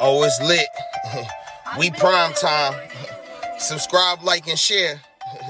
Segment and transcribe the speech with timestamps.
[0.00, 0.68] Oh, it's lit.
[1.78, 2.74] we prime time.
[3.58, 5.00] Subscribe, like, and share.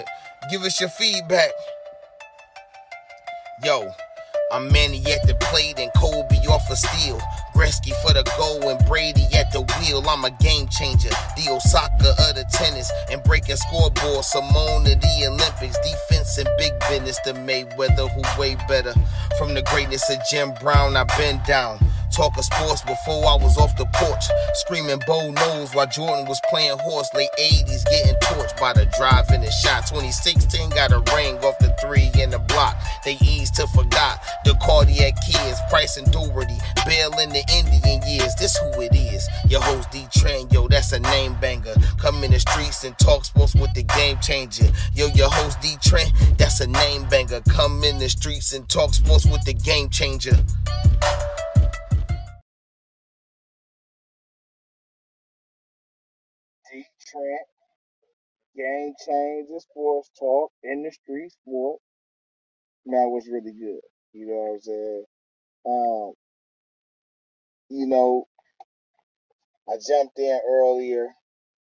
[0.51, 1.51] Give us your feedback.
[3.63, 3.91] Yo,
[4.51, 7.21] I'm Manny at the plate and Kobe off a of steel.
[7.55, 10.03] Gretzky for the goal and Brady at the wheel.
[10.09, 11.11] I'm a game changer.
[11.37, 14.25] The Osaka of the tennis and breaking scoreboard.
[14.25, 15.77] Simone of the Olympics.
[15.81, 17.19] Defense and big business.
[17.25, 18.95] The Mayweather who way better.
[19.39, 21.79] From the greatness of Jim Brown, I've been down.
[22.13, 24.25] Talking sports before I was off the porch.
[24.55, 27.09] Screaming Bo knows while Jordan was playing horse.
[27.15, 29.87] Late 80s getting torched by the drive and the shot.
[29.87, 32.77] 2016 got a ring off the three in the block.
[33.05, 35.61] They eased to forgot the cardiac kids.
[35.71, 36.59] Price and Daugherty.
[36.87, 38.35] Bill in the Indian years.
[38.37, 39.29] This who it is.
[39.49, 41.75] Your host D Train, yo, that's a name banger.
[41.99, 44.71] Come in the streets and talk sports with the game changer.
[44.95, 47.41] Yo, your host D Train, that's a name banger.
[47.49, 50.37] Come in the streets and talk sports with the game changer.
[56.71, 57.47] Dee Trynt,
[58.57, 61.81] Game Changa, Sports Talk, InDaStreetz Sport.
[62.87, 63.81] That was really good.
[64.13, 65.05] You know what I'm saying?
[65.67, 66.13] Um,
[67.71, 68.27] you know,
[69.69, 71.09] I jumped in earlier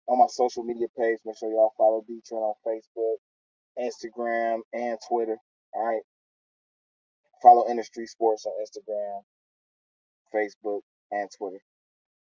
[0.08, 1.20] on my social media page.
[1.26, 3.18] Make sure y'all follow Dee Trynt on Facebook,
[3.78, 5.38] Instagram, and Twitter.
[5.74, 6.02] All right.
[7.42, 9.22] Follow InDaStreetz Sportz on Instagram,
[10.34, 11.60] Facebook, and Twitter,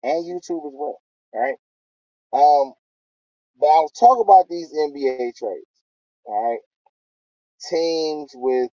[0.03, 1.01] and YouTube as well.
[1.33, 1.55] All right.
[2.33, 2.73] Um,
[3.59, 5.65] but I'll talk about these NBA trades.
[6.25, 6.59] All right.
[7.69, 8.69] Teams with,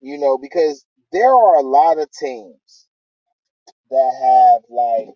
[0.00, 2.88] you know, because there are a lot of teams
[3.90, 5.08] that have like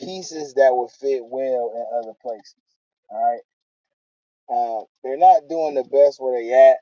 [0.00, 2.54] pieces that would fit well in other places.
[3.10, 3.42] All right.
[4.50, 6.78] Uh, they're not doing the best where they at,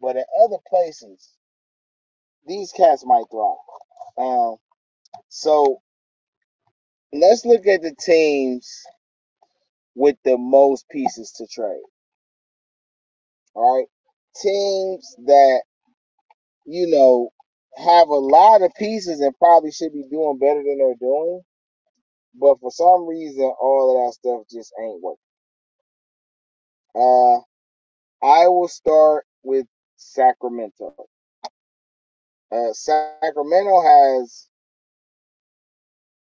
[0.00, 1.30] but in other places,
[2.46, 3.56] these cats might thrive.
[4.18, 4.56] Um,
[5.28, 5.82] so
[7.20, 8.82] let's look at the teams
[9.94, 11.82] with the most pieces to trade.
[13.54, 13.86] All right.
[14.42, 15.62] Teams that,
[16.66, 17.30] you know,
[17.76, 21.40] have a lot of pieces and probably should be doing better than they're doing.
[22.40, 25.18] But for some reason, all of that stuff just ain't working.
[26.94, 27.40] Uh,
[28.26, 29.66] I will start with
[29.96, 30.94] Sacramento.
[32.50, 34.48] Uh, Sacramento has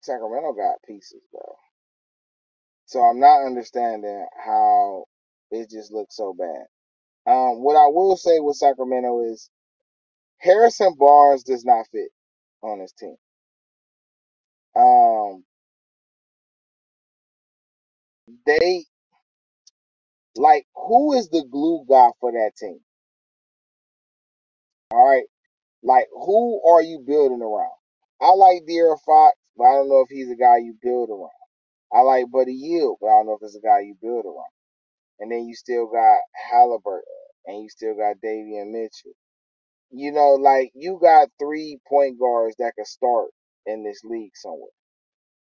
[0.01, 1.41] Sacramento got pieces, bro.
[2.85, 5.05] So I'm not understanding how
[5.51, 6.65] it just looks so bad.
[7.25, 9.49] Um, what I will say with Sacramento is
[10.39, 12.09] Harrison Barnes does not fit
[12.63, 13.15] on this team.
[14.75, 15.43] Um,
[18.45, 18.85] they
[20.35, 22.79] like who is the glue guy for that team?
[24.91, 25.25] All right,
[25.83, 27.71] like who are you building around?
[28.21, 31.29] I like De'Aaron Fox, but I don't know if he's a guy you build around.
[31.93, 34.49] I like Buddy Hield, but I don't know if it's a guy you build around.
[35.19, 36.17] And then you still got
[36.49, 37.05] Halliburton,
[37.45, 39.13] and you still got Davion Mitchell.
[39.91, 43.29] You know, like you got three point guards that can start
[43.67, 44.73] in this league somewhere.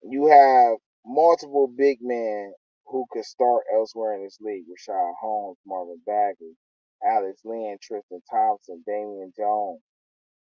[0.03, 0.76] You have
[1.06, 2.53] multiple big men
[2.84, 4.64] who could start elsewhere in this league.
[4.69, 6.59] Richaun Holmes, Marvin Bagley,
[7.03, 9.81] Alex Len, Tristan Thompson, Damian Jones.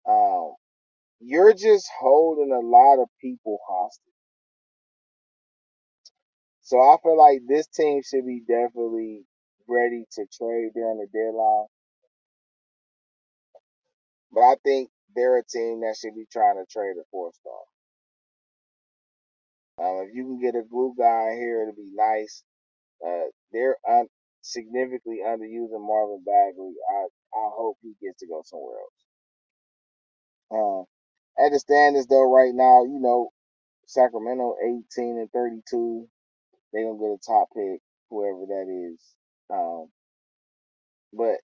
[0.06, 0.56] Um,
[1.20, 4.02] you're just holding a lot of people hostage.
[6.62, 9.22] So I feel like this team should be definitely
[9.68, 11.66] ready to trade during the deadline.
[14.32, 17.62] But I think they're a team that should be trying to trade a four star.
[19.78, 22.42] Um, if you can get a glue guy here, it'll be nice.
[23.06, 24.08] Uh, they're un-
[24.42, 26.74] significantly underusing Marvin Bagley.
[26.90, 27.06] I
[27.36, 29.00] I hope he gets to go somewhere else.
[30.50, 30.84] Um,
[31.44, 33.30] at the standings though, right now, you know,
[33.86, 36.08] Sacramento 18 and 32.
[36.72, 37.80] They're gonna get a top pick,
[38.10, 39.00] whoever that is.
[39.50, 39.88] Um,
[41.12, 41.36] but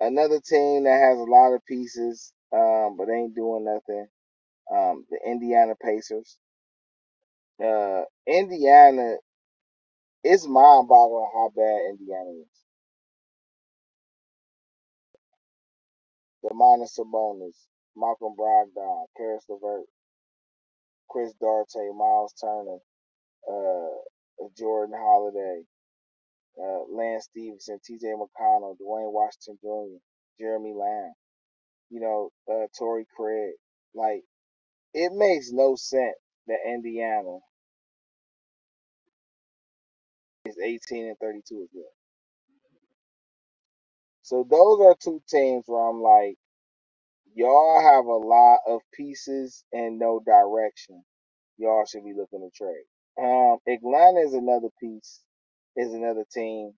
[0.00, 4.06] another team that has a lot of pieces, um, but ain't doing nothing.
[4.72, 6.38] Um, the Indiana Pacers.
[7.64, 9.16] Uh, Indiana,
[10.24, 12.48] it's mind-boggling how bad Indiana is.
[16.44, 17.56] Domantas Sabonis,
[17.98, 19.86] Malcolm Brogdon, Caris LeVert,
[21.10, 22.78] Chris Duarte, Miles Turner,
[23.50, 25.62] uh, Jordan Holiday,
[26.60, 28.06] uh, Lance Stephenson, T.J.
[28.08, 29.98] McConnell, Duane Washington Jr.,
[30.40, 31.12] Jeremy Lamb,
[31.90, 33.54] you know, uh, Torrey Craig.
[33.94, 34.22] Like,
[34.94, 36.16] it makes no sense
[36.46, 37.38] that Indiana
[40.46, 41.84] is 18 and 32 as well.
[44.22, 46.36] So those are two teams where I'm like,
[47.38, 50.96] y'all have a lot of pieces and no direction.
[51.58, 52.84] y'all should be looking to trade.
[53.20, 55.22] Um, Atlanta is another piece,
[55.76, 56.72] is another team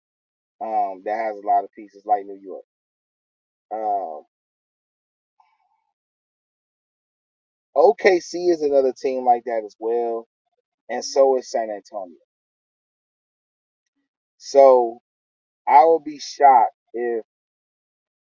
[0.63, 2.65] um, that has a lot of pieces like New York.
[3.73, 4.25] Um,
[7.77, 10.27] OKC is another team like that as well,
[10.91, 12.17] and so is San Antonio.
[14.39, 15.01] So
[15.69, 17.25] I would be shocked if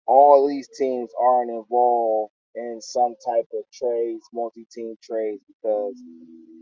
[0.07, 5.95] all these teams aren't involved in some type of trades, multi-team trades, because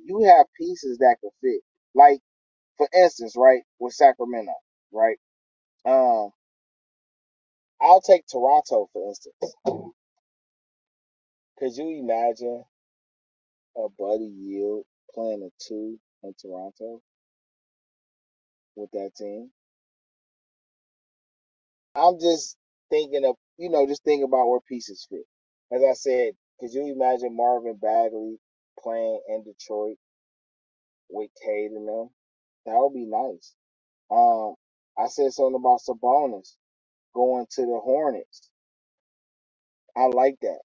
[0.05, 1.61] you have pieces that can fit.
[1.95, 2.19] Like
[2.77, 4.53] for instance, right with Sacramento,
[4.91, 5.17] right?
[5.85, 6.31] Um,
[7.81, 9.35] I'll take Toronto for instance.
[11.59, 12.63] Could you imagine
[13.77, 17.01] a Buddy Hield playing a two in Toronto
[18.75, 19.51] with that team?
[21.95, 22.57] I'm just
[22.89, 25.25] thinking of, you know, just thinking about where pieces fit.
[25.71, 28.37] As I said, could you imagine Marvin Bagley
[28.79, 29.97] playing in Detroit
[31.09, 32.09] with Cade and them?
[32.65, 33.53] That would be nice.
[34.11, 34.55] Um,
[34.97, 36.55] I said something about Sabonis
[37.15, 38.49] going to the Hornets.
[39.97, 40.59] I like that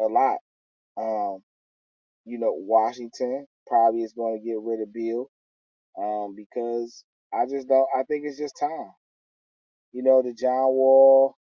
[0.00, 0.38] a lot.
[0.96, 1.40] Um,
[2.24, 5.30] you know, Washington probably is going to get rid of Beal
[5.98, 7.88] um, because I just don't.
[7.96, 8.92] I think it's just time.
[9.92, 11.36] You know, the John Wall,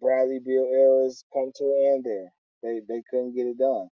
[0.00, 2.32] Bradley Beal eras come to an end there.
[2.62, 3.88] They they couldn't get it done.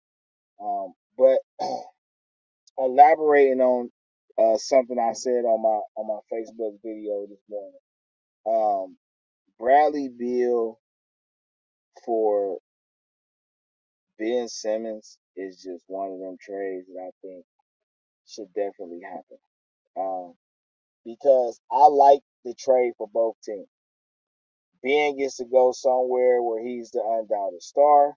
[0.63, 1.39] Um, but
[2.79, 3.91] elaborating on
[4.39, 7.81] uh, something I said on my on my Facebook video this morning.
[8.47, 8.97] Um,
[9.59, 10.79] Bradley Beal
[12.05, 12.59] for
[14.19, 17.45] Ben Simmons is just one of them trades that I think
[18.27, 19.39] should definitely happen.
[19.97, 20.35] Um,
[21.05, 23.69] because I like the trade for both teams.
[24.83, 28.15] Ben gets to go somewhere where he's the undoubted star.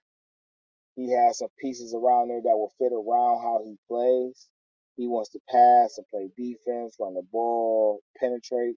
[0.95, 4.49] He has some pieces around there that will fit around how he plays.
[4.97, 8.75] He wants to pass and play defense, run the ball, penetrate.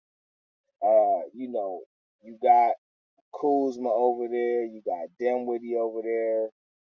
[0.84, 1.82] Uh, you know,
[2.22, 2.72] you got
[3.40, 6.48] Kuzma over there, you got Dinwiddie over there,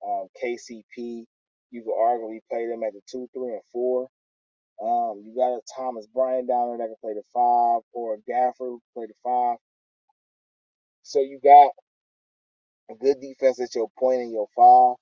[0.07, 1.25] um, KCP.
[1.73, 4.09] You could arguably play them at the two, three, and four.
[4.83, 8.19] Um, you got a Thomas Bryant down there that can play the five, or a
[8.31, 9.57] Gafford who can play the five.
[11.03, 11.71] So you got
[12.91, 13.89] a good defense at your
[14.23, 14.97] and your five.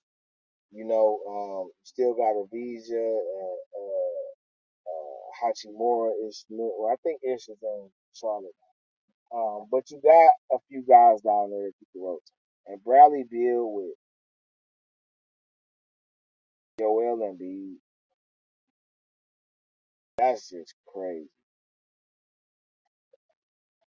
[0.73, 4.29] You know, um, still got Avdija and uh,
[4.91, 6.45] uh, Hachimura Ish.
[6.51, 8.53] Well, I think Ish is in Charlotte.
[9.35, 12.23] Um, but you got a few guys down there that you can rotate.
[12.67, 13.95] And Bradley Beal with
[16.81, 17.77] Joel Embiid,
[20.19, 21.31] that's just crazy.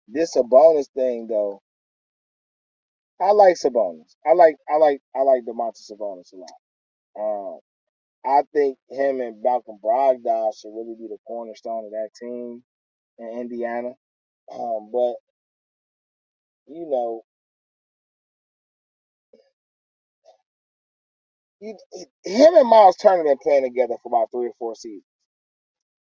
[0.10, 1.62] This Sabonis thing though,
[3.22, 4.16] I like Sabonis.
[4.28, 6.52] I like I like I like Domantas Sabonis a lot.
[7.20, 7.60] Um,
[8.26, 12.64] I think him and Malcolm Brogdon should really be the cornerstone of that team
[13.20, 13.92] in Indiana.
[14.54, 15.16] Um, but
[16.68, 17.22] you know,
[21.62, 21.78] you,
[22.26, 25.04] him and Miles Turner been playing together for about three or four seasons,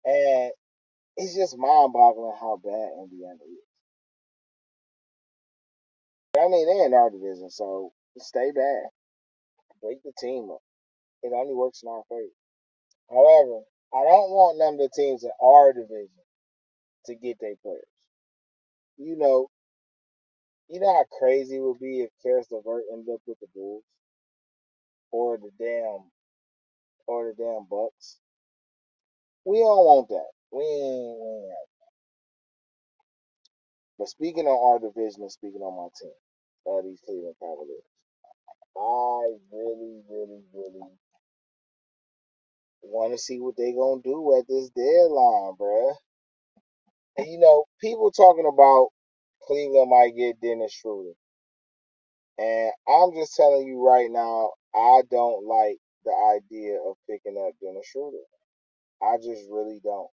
[0.05, 0.51] and
[1.17, 3.63] it's just mind-boggling how bad Indiana is.
[6.37, 8.89] I mean, they're in our division, so stay bad,
[9.81, 10.61] break the team up.
[11.21, 12.33] It only works in our favor.
[13.09, 13.61] However,
[13.93, 16.09] I don't want none of the teams in our division
[17.05, 17.85] to get their players.
[18.97, 19.49] You know,
[20.69, 23.83] you know how crazy it would be if Caris LeVert ended up with the Bulls
[25.11, 26.09] or the damn
[27.05, 28.17] or the damn Bucks.
[29.45, 30.29] We don't want that.
[30.51, 31.79] We ain't, we ain't have that.
[33.99, 36.17] But speaking on our division and speaking on my team,
[36.67, 37.87] uh, these Cleveland Cavaliers,
[38.77, 40.89] I really, really, really
[42.83, 45.95] want to see what they gonna do at this deadline, bruh.
[47.17, 48.89] And you know, people talking about
[49.47, 51.13] Cleveland might get Dennis Schroeder.
[52.39, 57.53] And I'm just telling you right now, I don't like the idea of picking up
[57.61, 58.17] Dennis Schroeder.
[59.03, 60.09] I just really don't.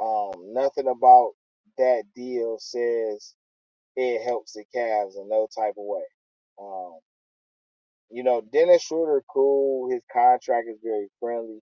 [0.00, 1.32] Um, nothing about
[1.78, 3.34] that deal says
[3.96, 6.04] it helps the Cavs in no type of way.
[6.60, 6.98] Um,
[8.10, 9.90] you know, Dennis Schroeder, cool.
[9.90, 11.60] His contract is very friendly.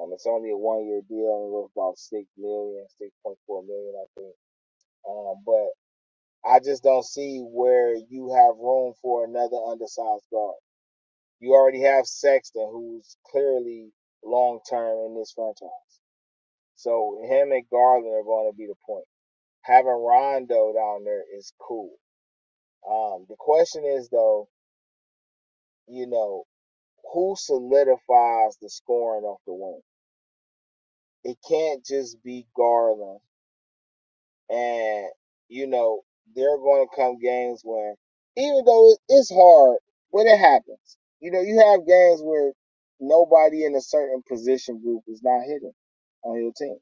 [0.00, 3.62] Um, it's only a one year deal and worth about six million, six point four
[3.62, 4.34] million, I think.
[5.08, 5.68] Um, but
[6.50, 10.56] I just don't see where you have room for another undersized guard.
[11.40, 13.92] You already have Sexton, who's clearly
[14.24, 15.93] long term in this franchise.
[16.84, 19.06] So him and Garland are going to be the point.
[19.62, 21.92] Having Rondo down there is cool.
[22.88, 24.48] Um, the question is though,
[25.88, 26.44] you know,
[27.14, 29.80] who solidifies the scoring off the wing?
[31.24, 33.20] it can't just be Garland
[34.50, 35.06] and
[35.48, 36.02] you know
[36.36, 37.94] there are going to come games where
[38.36, 39.78] even though it's hard,
[40.10, 40.98] when it happens.
[41.20, 42.52] You know, you have games where
[43.00, 45.72] nobody in a certain position group is not hitting
[46.24, 46.76] on your team.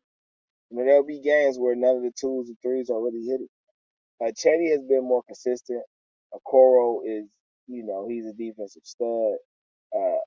[0.70, 3.48] You know, there'll be games where none of the twos and threes are really hitting.
[4.24, 5.82] Uh, Cedi has been more consistent.
[6.32, 7.26] Okoro is,
[7.66, 9.34] you know, he's a defensive stud.
[9.94, 10.20] Uh,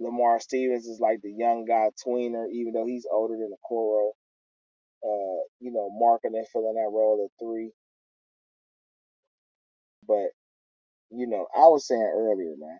[0.00, 4.10] Lamar Stevens is like the young guy tweener, even though he's older than Okoro.
[5.04, 7.72] Uh, you know, marking and filling that role at three.
[10.06, 10.30] But,
[11.10, 12.78] you know, I was saying earlier, man,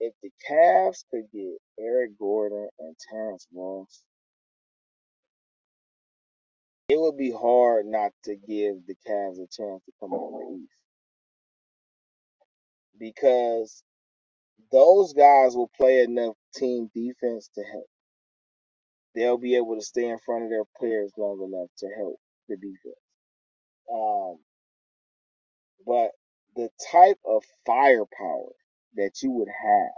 [0.00, 4.02] if the Cavs could get Eric Gordon and Terrence Ross,
[7.08, 10.62] would be hard not to give the Cavs a chance to come out in the
[10.62, 10.72] East.
[12.98, 13.82] Because
[14.70, 17.86] those guys will play enough team defense to help.
[19.14, 22.16] They'll be able to stay in front of their players long enough to help
[22.48, 23.02] the defense.
[23.92, 24.36] Um,
[25.86, 26.10] but
[26.56, 28.52] the type of firepower
[28.96, 29.92] that you would have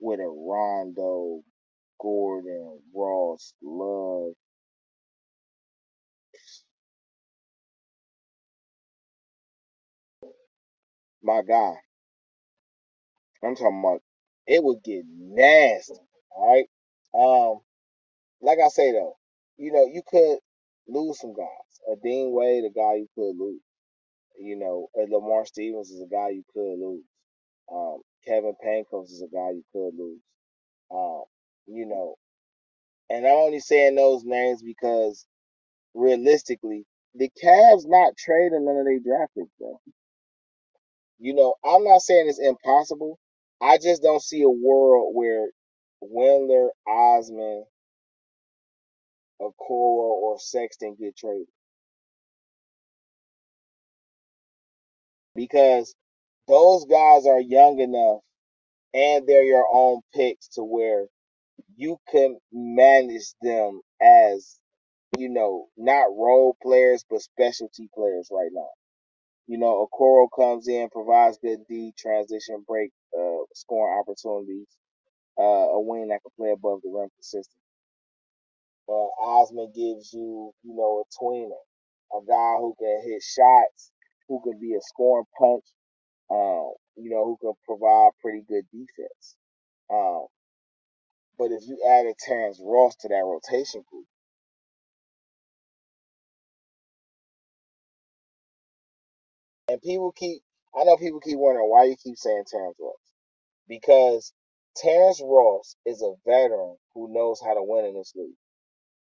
[0.00, 1.40] with a Rondo,
[2.00, 4.34] Gordon, Ross, Love,
[11.26, 11.74] my guy,
[13.44, 14.02] I'm talking about
[14.46, 15.94] it would get nasty.
[16.30, 16.68] All right.
[17.14, 17.60] Um,
[18.40, 19.16] like I say though,
[19.56, 20.38] you know, you could
[20.88, 21.46] lose some guys.
[21.92, 23.60] A Dean Wade, a guy you could lose.
[24.38, 27.04] You know, a Lamar Stevens is a guy you could lose.
[27.72, 30.20] Um, Kevin Pangos is a guy you could lose.
[30.90, 31.22] Um,
[31.66, 32.16] you know,
[33.10, 35.26] and I'm only saying those names because
[35.94, 39.80] realistically, the Cavs not trading none of their draft picks, bro.
[41.18, 43.18] You know, I'm not saying it's impossible.
[43.62, 45.48] I just don't see a world where
[46.02, 47.64] Windler, Osman,
[49.40, 51.46] Okoro, or Sexton get traded
[55.36, 55.94] because
[56.48, 58.20] those guys are young enough
[58.94, 61.06] and they're your own picks to where
[61.76, 64.58] you can manage them as
[65.18, 68.85] you know not role players but specialty players right now.
[69.46, 74.66] You know, Okoro comes in, provides good D transition break, uh, scoring opportunities,
[75.38, 77.60] uh, a wing that can play above the rim consistently.
[78.88, 81.62] Uh, Osman gives you, you know, a tweener,
[82.12, 83.92] a guy who can hit shots,
[84.28, 85.64] who can be a scoring punch,
[86.30, 89.36] um, you know, who can provide pretty good defense.
[89.90, 90.26] Um,
[91.38, 94.06] but if you added Terrence Ross to that rotation group,
[99.68, 100.42] and people keep,
[100.78, 103.02] I know people keep wondering why you keep saying Terrence Ross,
[103.68, 104.32] because
[104.76, 108.36] Terrence Ross is a veteran who knows how to win in this league.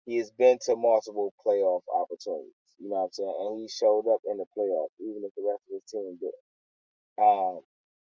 [0.05, 2.53] He has been to multiple playoff opportunities.
[2.79, 3.35] You know what I'm saying?
[3.39, 6.38] And he showed up in the playoffs, even if the rest of his team did.
[7.17, 7.62] Um,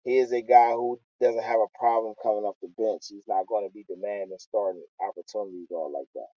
[0.03, 3.07] he is a guy who doesn't have a problem coming off the bench.
[3.09, 6.31] He's not going to be demanding starting opportunities all like that.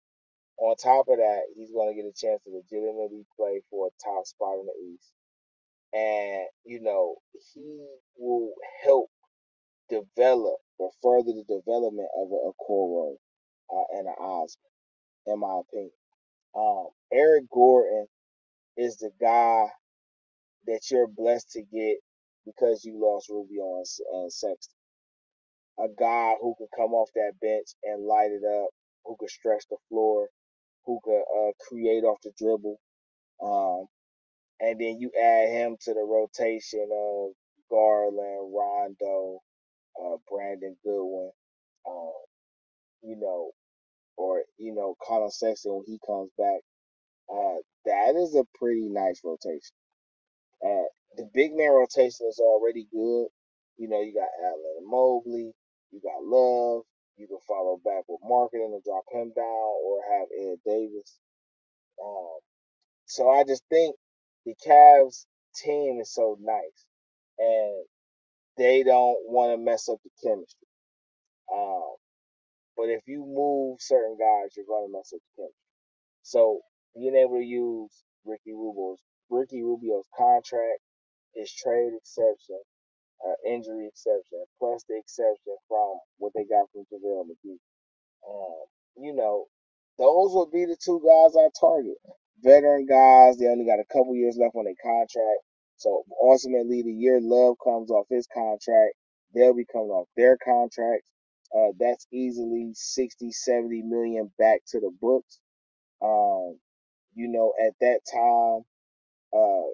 [0.59, 3.97] On top of that, he's going to get a chance to legitimately play for a
[4.03, 5.11] top spot in the East.
[5.95, 7.17] And, you know,
[7.55, 7.87] he
[8.19, 8.53] will
[8.85, 9.09] help
[9.91, 13.15] develop or further the development of a Okoro
[13.73, 14.71] uh, and an Osman,
[15.27, 15.93] in my opinion.
[16.57, 18.07] Um, Eric Gordon
[18.77, 19.67] is the guy
[20.67, 21.97] that you're blessed to get
[22.47, 24.77] because you lost Rubio and, and Sexton.
[25.81, 28.69] A guy who could come off that bench and light it up,
[29.05, 30.29] who could stretch the floor,
[30.87, 32.79] who could uh, create off the dribble.
[33.43, 33.87] Um,
[34.61, 37.33] and then you add him to the rotation of
[37.71, 39.41] Garland, Rondo,
[40.01, 41.31] uh, Brandon Goodwin,
[41.87, 42.19] uh,
[43.03, 43.51] you know,
[44.17, 46.61] or you know, Collin Sexton when he comes back.
[47.33, 49.77] Uh, that is a pretty nice rotation.
[50.65, 53.27] Uh, the big man rotation is already good.
[53.77, 55.53] You know, you got Allen Mobley,
[55.93, 56.83] you got Love.
[57.17, 59.45] You can follow back with Markkanen and drop him down,
[59.85, 61.19] or have Ed Davis.
[62.03, 62.39] Um,
[63.07, 63.97] so I just think
[64.49, 66.87] the Cavs team is so nice,
[67.39, 67.85] and
[68.57, 70.69] they don't want to mess up the chemistry.
[71.53, 71.97] Um,
[72.77, 75.69] but if you move certain guys, you're going to mess up the chemistry.
[76.23, 76.61] So
[76.97, 77.93] being able to use
[78.25, 80.81] Ricky Rubio's Ricky Rubio's contract,
[81.35, 82.61] his trade exception,
[83.21, 87.61] uh, injury exception, plus the exception from what they got from JaVale McGee.
[88.27, 88.65] Um,
[88.97, 89.45] you know,
[89.99, 92.01] those would be the two guys I target.
[92.43, 95.43] Veteran guys, they only got a couple years left on their contract.
[95.77, 98.95] So ultimately, the year Love comes off his contract,
[99.35, 101.09] they'll be coming off their contracts.
[101.57, 105.41] Uh, that's easily 60, 70 million back to the books.
[106.03, 106.59] Um,
[107.15, 108.65] you know, at that time,
[109.35, 109.71] uh,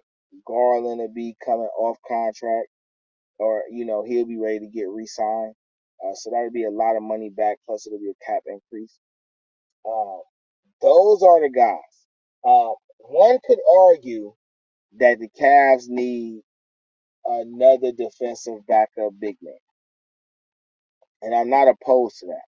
[0.47, 2.69] Garland will be coming off contract,
[3.39, 5.55] or you know, he'll be ready to get re-signed.
[6.05, 7.59] Uh, so that'll be a lot of money back.
[7.67, 8.99] Plus, it'll be a cap increase.
[9.87, 10.23] Um,
[10.83, 12.04] those are the guys.
[12.45, 13.59] Uh, one could
[13.89, 14.35] argue
[14.99, 16.43] that the Cavs need
[17.25, 19.55] another defensive backup big man,
[21.23, 22.45] and I'm not opposed to that.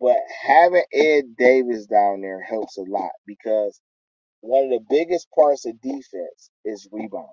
[0.00, 0.16] But
[0.46, 3.80] having Ed Davis down there helps a lot because
[4.40, 7.28] one of the biggest parts of defense is rebounding,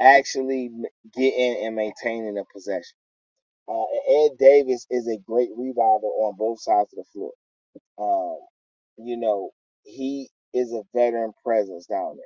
[0.00, 0.70] actually
[1.14, 2.96] getting and maintaining a possession.
[3.68, 7.32] Uh, Ed Davis is a great rebounder on both sides of the floor.
[7.98, 8.38] Um,
[8.98, 9.50] you know,
[9.84, 12.16] he is a veteran presence down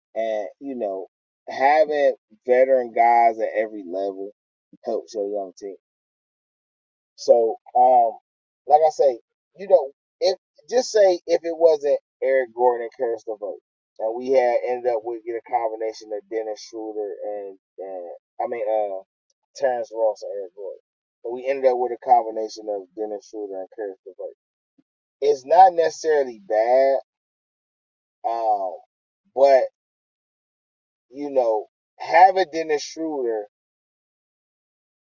[0.00, 0.24] there.
[0.24, 1.08] And, you know,
[1.48, 2.14] having
[2.46, 4.32] veteran guys at every level
[4.84, 5.76] helps your young team.
[7.16, 8.12] So, um,
[8.66, 9.20] like I say,
[9.56, 10.38] you know, if
[10.70, 13.60] just say if it wasn't Eric Gordon and Caris LeVert,
[13.98, 18.04] and we had ended up with get a combination of Dennis Schroeder and, and
[18.42, 19.02] I mean uh
[19.56, 20.80] Terrence Ross and Eric Gordon.
[21.24, 24.36] But we ended up with a combination of Dennis Schroeder and Caris LeVert.
[25.20, 26.98] It's not necessarily bad,
[28.28, 28.74] um,
[29.34, 29.62] but
[31.10, 31.66] you know,
[31.98, 33.46] having Dennis Schroeder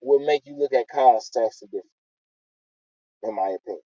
[0.03, 1.87] would make you look at Collin Sexton different,
[3.25, 3.81] in my opinion.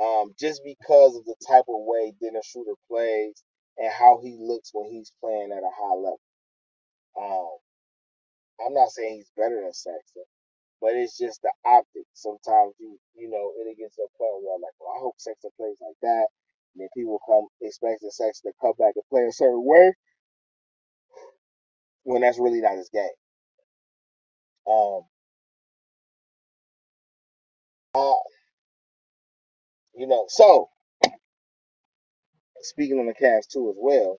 [0.00, 3.42] um, just because of the type of way Dennis Schroeder plays
[3.78, 6.20] and how he looks when he's playing at a high level.
[7.18, 7.58] Um,
[8.66, 10.24] I'm not saying he's better than Sexton,
[10.80, 12.10] but it's just the optics.
[12.14, 15.16] Sometimes you you know it gets to a point where I'm like, well, I hope
[15.18, 16.28] Sexton plays like that.
[16.74, 19.94] And then people come expecting Sexton to come back and play a certain way
[22.04, 23.08] when that's really not his game.
[24.68, 25.02] Um,
[27.94, 28.14] uh,
[29.96, 30.68] you know, so
[32.62, 34.18] speaking on the Cavs too as well,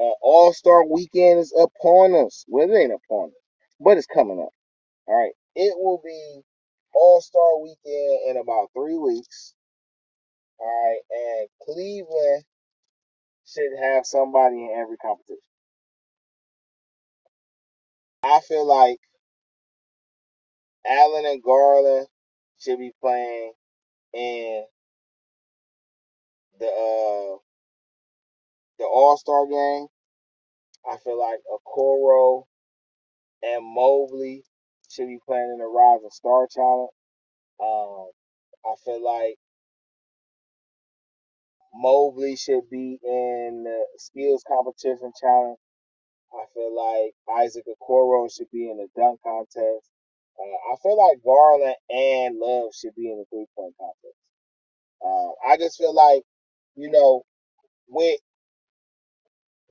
[0.00, 2.44] uh, All Star Weekend is upon us.
[2.48, 3.34] Well, it ain't upon us,
[3.80, 4.50] but it's coming up.
[5.08, 5.32] All right.
[5.56, 6.42] It will be
[6.94, 9.54] All Star Weekend in about three weeks.
[10.58, 11.00] All right.
[11.10, 12.44] And Cleveland
[13.46, 15.38] should have somebody in every competition.
[18.24, 18.98] I feel like
[20.86, 22.06] Allen and Garland
[22.58, 23.52] should be playing
[24.14, 24.64] in
[26.58, 27.38] the uh
[28.78, 29.86] the All Star game.
[30.88, 32.44] I feel like Okoro
[33.42, 34.44] and Mobley
[34.90, 36.90] should be playing in the Rising Star Challenge.
[37.60, 38.10] Um,
[38.64, 39.36] I feel like
[41.74, 45.58] Mobley should be in the skills competition challenge.
[46.32, 49.90] I feel like Isaac Okoro should be in the dunk contest.
[50.38, 54.18] Uh, I feel like Garland and Love should be in the three point contest.
[55.04, 56.22] Uh, I just feel like,
[56.76, 57.24] you know,
[57.88, 58.18] with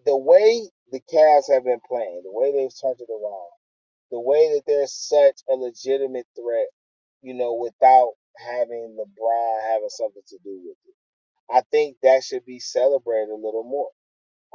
[0.06, 3.52] the way the Cavs have been playing, the way they've turned it around,
[4.12, 6.68] the way that they're such a legitimate threat,
[7.22, 10.96] you know, without having LeBron having something to do with it.
[11.54, 13.90] I think that should be celebrated a little more.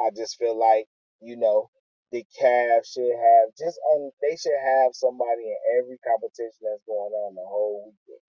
[0.01, 0.87] I just feel like,
[1.21, 1.71] you know,
[2.13, 7.13] the Cavs should have just on they should have somebody in every competition that's going
[7.13, 8.23] on the whole weekend.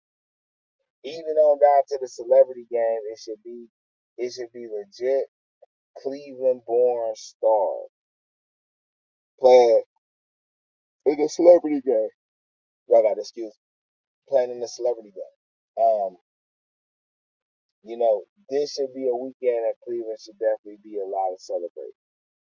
[1.04, 3.66] Even on down to the celebrity game, it should be
[4.18, 5.26] it should be legit
[6.02, 7.90] Cleveland born stars
[9.40, 9.82] playing
[11.06, 12.08] in the celebrity game.
[12.88, 13.52] Y'all got excuse me.
[14.28, 15.84] Playing in the celebrity game.
[15.84, 16.16] Um,
[17.84, 21.96] you know, this should be a weekend that Cleveland should definitely be allowed to celebrate.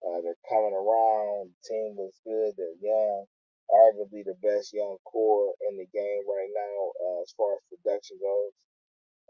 [0.06, 1.50] Uh, they're coming around.
[1.50, 2.54] The team looks good.
[2.58, 3.26] They're young.
[3.70, 8.18] Arguably the best young core in the game right now uh, as far as production
[8.22, 8.54] goes.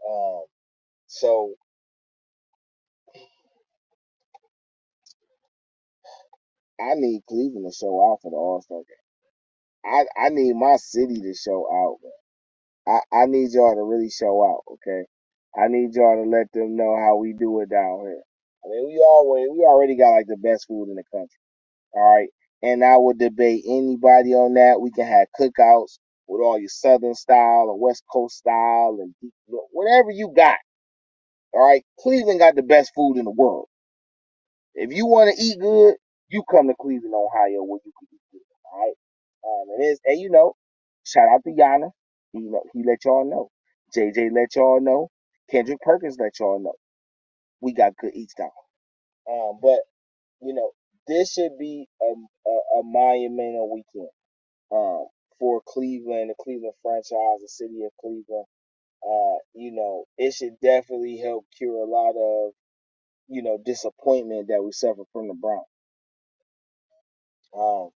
[0.04, 0.44] Um,
[1.06, 1.54] so
[6.80, 9.06] I need Cleveland to show out for the All Star game.
[9.84, 13.00] I, I need my city to show out, man.
[13.12, 15.06] I, I need y'all to really show out, okay?
[15.58, 18.22] I need y'all to let them know how we do it down here.
[18.64, 21.28] I mean, we always we already got like the best food in the country.
[21.94, 22.28] All right.
[22.62, 24.80] And I would debate anybody on that.
[24.80, 29.14] We can have cookouts with all your Southern style or West Coast style and
[29.72, 30.58] whatever you got.
[31.54, 31.84] All right.
[32.00, 33.66] Cleveland got the best food in the world.
[34.74, 35.96] If you want to eat good,
[36.30, 38.40] you come to Cleveland, Ohio, where you can eat good.
[38.72, 38.94] All right.
[39.44, 40.54] Um, and, it's, and you know,
[41.04, 41.90] shout out to Yana.
[42.32, 42.40] He,
[42.74, 43.50] he let y'all know.
[43.96, 45.10] JJ let y'all know.
[45.50, 46.74] Kendrick Perkins let y'all know.
[47.60, 48.50] We got good eats down.
[49.30, 49.80] Um, but
[50.42, 50.70] you know,
[51.08, 54.10] this should be a, a, a monumental weekend
[54.72, 55.06] um,
[55.38, 58.46] for Cleveland, the Cleveland franchise, the city of Cleveland.
[59.04, 62.52] Uh, you know, it should definitely help cure a lot of
[63.28, 65.64] you know, disappointment that we suffered from the Browns.
[67.56, 67.90] Um,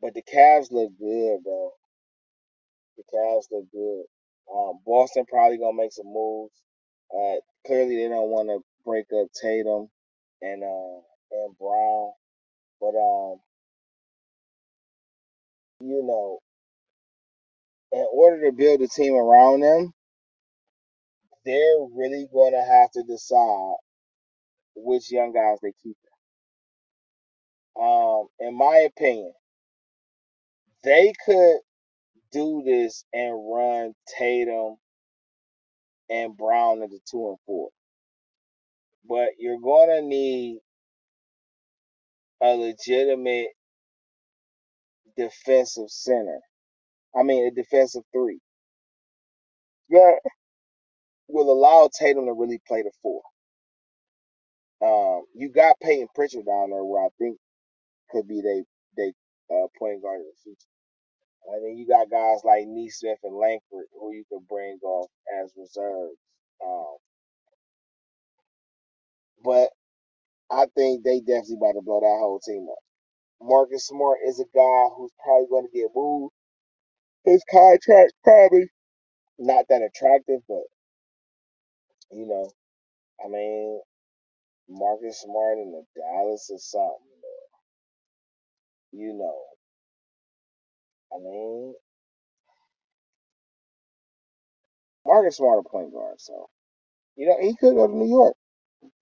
[0.00, 1.70] but the Cavs look good, bro.
[2.96, 4.04] The Cavs look good.
[4.52, 6.54] Um, Boston probably gonna make some moves.
[7.14, 9.88] Uh, clearly they don't want to break up Tatum
[10.42, 11.00] and uh
[11.32, 12.12] and Brown,
[12.80, 13.38] but um,
[15.80, 16.38] you know,
[17.92, 19.92] in order to build a team around them,
[21.44, 23.74] they're really going to have to decide
[24.76, 25.96] which young guys they keep.
[27.80, 29.32] Um, in my opinion,
[30.84, 31.58] they could
[32.32, 34.76] do this and run Tatum
[36.10, 37.70] and Brown into two and four.
[39.08, 40.58] But you're gonna need
[42.42, 43.48] a legitimate
[45.16, 46.40] defensive center.
[47.18, 48.40] I mean a defensive three.
[49.90, 50.20] That
[51.28, 53.22] will allow Tatum to really play the four.
[54.82, 57.38] Um, you got Payton Pritchard down there where I think
[58.10, 58.64] could be they
[58.96, 59.12] they
[59.54, 60.75] uh, point guard in the future.
[61.48, 65.10] And then you got guys like Nesmith and Langford who you can bring off
[65.42, 66.18] as reserves.
[66.64, 66.96] Um,
[69.44, 69.70] but
[70.50, 72.78] I think they definitely about to blow that whole team up.
[73.42, 76.32] Marcus Smart is a guy who's probably going to get moved.
[77.24, 78.68] His contract probably
[79.38, 80.64] not that attractive, but
[82.12, 82.50] you know,
[83.24, 83.80] I mean,
[84.68, 87.06] Marcus Smart in the Dallas or something.
[88.92, 89.42] You know,
[91.16, 91.74] I mean,
[95.06, 96.48] Marcus Smart a point guard, so
[97.16, 98.34] you know he could go to New York.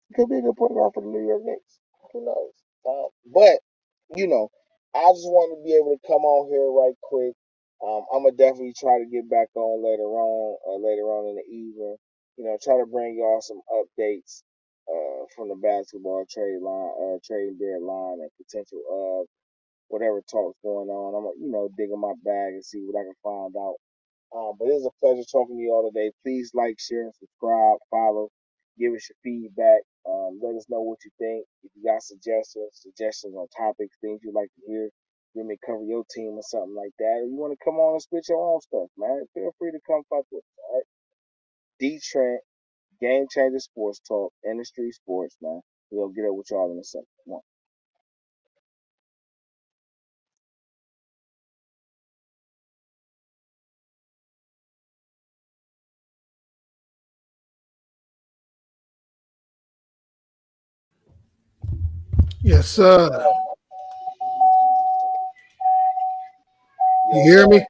[0.10, 1.80] He could be a good point guard for the New York Knicks.
[2.14, 2.56] Who knows?
[2.88, 3.60] Uh, but
[4.18, 4.50] you know,
[4.96, 7.36] I just want to be able to come on here right quick.
[7.84, 11.36] Um, I'm gonna definitely try to get back on later on, uh, later on in
[11.38, 11.98] the evening.
[12.38, 14.44] You know, try to bring y'all some updates
[14.90, 19.28] uh, from the basketball trade line, uh, trading deadline, and potential of
[19.90, 21.16] whatever talks going on.
[21.16, 23.78] I'm gonna, you know, dig in my bag and see what I can find out.
[24.36, 26.12] Um, but it is a pleasure talking to you all today.
[26.24, 28.30] Please like, share, and subscribe, follow,
[28.80, 29.82] give us your feedback.
[30.08, 31.46] Um, let us know what you think.
[31.64, 34.90] If you got suggestions, suggestions on topics, things you'd like to hear,
[35.36, 37.96] you may cover your team or something like that, or you want to come on
[37.96, 40.88] and spit your own stuff, man, feel free to come fuck with us, all right?
[41.80, 42.40] Dee Trynt,
[43.02, 45.62] Game Changa Sports Talk, InDaStreetz Sportz, man.
[45.92, 47.08] We'll get up with y'all in a second.
[47.26, 47.57] Come on.
[62.42, 63.10] Yes, sir.
[67.14, 67.66] You hear me?